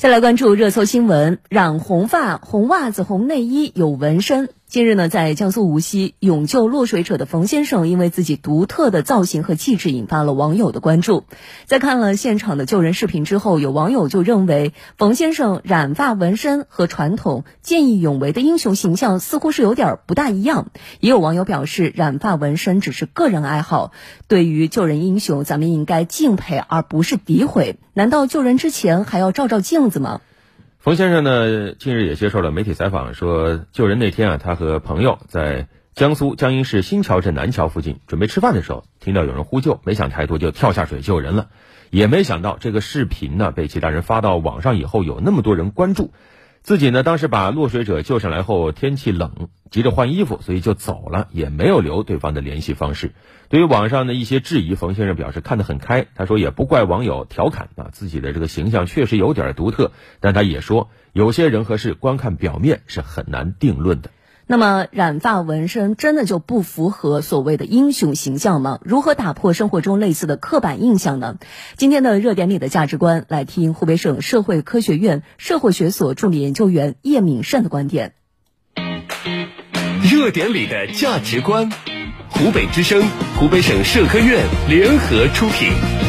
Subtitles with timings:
[0.00, 4.48] 再来关注热搜新闻：染红发、红袜子、红内衣有纹身。
[4.70, 11.24] 近日呢，在江苏无锡勇救落水者的冯先生，因为自己独特的造型和气质，引发了网友的关注。
[11.66, 20.70] 在看了现场的救人视频之后，有网友就认为，冯先生染发纹身和传统见义勇为的英雄形象似乎是有点不大一样。
[21.00, 23.90] 也有网友表示，染发纹身只是个人爱好，
[24.28, 27.80] 对于救人英雄，咱们应该敬佩而不是诋毁。
[27.92, 30.20] 难道救人之前还要照照镜子吗？
[30.80, 41.50] 冯先生呢，近日也接受了媒体采访，说救人那天啊，他和朋友在江苏江阴市新桥镇南桥附近准备吃饭的时候，听到有人呼救，没想太多就跳下水救人了，
[41.90, 46.14] 也没想到这个视频呢被其他人发到网上以后，有那么多人关注。
[46.62, 53.12] 自己呢，当时把落水者救上来后，天气冷，急着换衣服，所以就走了，也没有留对方的联系方式。
[53.48, 56.06] 对于网上的一些质疑，冯先生表示看得很开。
[56.14, 64.10] 他说也不怪网友调侃啊，自己的这个形象确实有点独特，但他也说，有些人和事光看表面是很难定论的。
[64.50, 68.80] 那么染发纹身真的就不符合所谓的英雄形象吗？
[68.82, 71.36] 如何打破生活中类似的刻板印象呢？
[71.76, 78.14] 今天的热点里的价值观，来听湖北省社会科学院社会学所助理研究员叶敏胜的观点。
[80.02, 81.70] 热点里的价值观，
[82.30, 83.00] 湖北之声、
[83.38, 85.99] 湖北省社科院联合出品。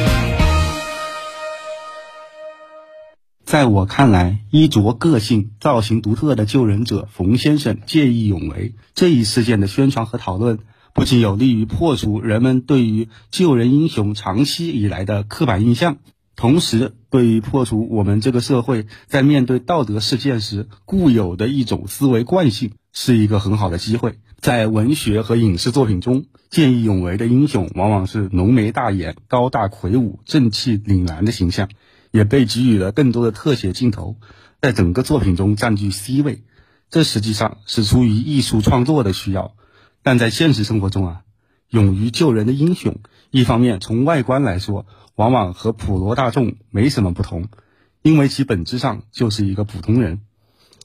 [3.52, 10.60] 在我看来，衣着个性、造型独特的救人者冯先生见义勇为这一事件的宣传和讨论，
[10.94, 15.98] 不仅有利于破除人们对于救人英雄长期以来的刻板印象，
[16.38, 24.20] 同时对于破除我们这个社会在面对道德事件时固有的一种思维惯性，是一个很好的机会。
[24.40, 31.68] 在文学和影视作品中，见义勇为的英雄往往是浓眉大眼、高大魁梧、正气凛然的形象。
[32.12, 34.18] 也被给予了更多的特写镜头，
[34.62, 36.44] 在整个作品中占据 C 位。
[36.90, 39.56] 这实际上是出于艺术创作的需要，
[40.04, 41.22] 但在现实生活中啊，
[41.70, 42.98] 勇于救人的英雄，
[43.30, 44.86] 一方面从外观来说，
[45.16, 47.48] 往往和普罗大众没什么不同，
[48.02, 50.18] 因为其本质上就是一个普通人；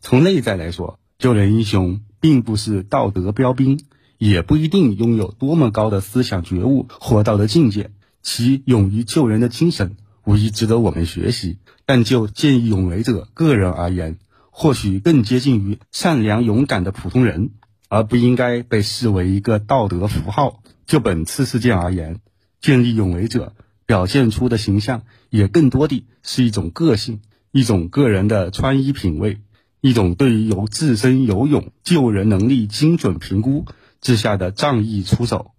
[0.00, 3.80] 从内在来说，救人英雄并不是道德标兵，
[4.16, 7.90] 也不一定拥有多么高的思想觉悟或道德境界，
[8.22, 9.96] 其勇于救人的精神。
[10.26, 14.18] 无疑值得我们学习，但就见义勇为者个人而言，
[14.50, 17.50] 或许更接近于善良勇敢的普通人，
[17.88, 20.64] 而不应该被视为一个道德符号。
[20.84, 22.18] 就本次事件而言，
[22.60, 23.54] 见义勇为者
[23.86, 27.20] 表现出的形象，也更多地是一种个性，
[27.52, 29.38] 一种个人的穿衣品味，
[29.80, 33.64] 一种对于由自身游泳救人能力精准评估
[34.00, 35.52] 之下的仗义出手，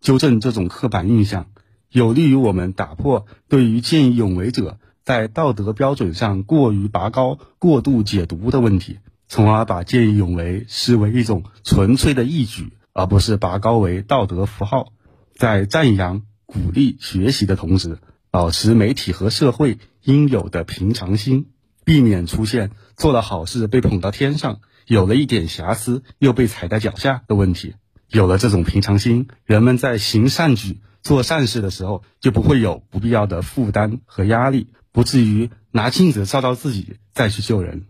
[0.00, 1.48] 纠正这种刻板印象。
[1.92, 8.98] 有利于我们打破对于见义勇为者在道德标准上过于拔高、过度解读的问题，
[9.28, 14.92] 从而把见义勇为视为一种纯粹的义举，而不是拔高为道德符号。
[15.34, 17.98] 在赞扬、鼓励、学习的同时，
[18.30, 21.48] 保持媒体和社会应有的平常心，
[21.84, 27.74] 避免出现做了好事被捧到天上，有了一点瑕疵又被踩在脚下的问题。
[28.08, 30.80] 有了这种平常心，人们在行善举。
[31.02, 37.86] 做善事的时候，就不会有不必要的负担和压力，不至于拿镜子照照自己再去救人。